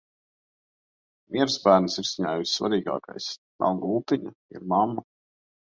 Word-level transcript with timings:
Miers 1.35 1.57
bērna 1.65 1.91
sirsniņā 1.97 2.33
ir 2.39 2.43
vissvarīgākais. 2.47 3.29
Nav 3.67 3.81
gultiņa, 3.87 4.37
ir 4.59 4.69
mamma. 4.77 5.09